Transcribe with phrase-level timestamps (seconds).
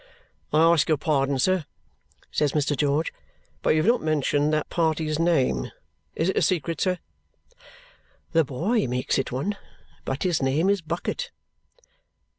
[0.51, 1.63] "I ask your pardon, sir,"
[2.31, 2.75] says Mr.
[2.75, 3.13] George.
[3.61, 5.69] "But you have not mentioned that party's name.
[6.15, 6.97] Is it a secret, sir?"
[8.31, 9.57] "The boy makes it one.
[10.03, 11.29] But his name is Bucket."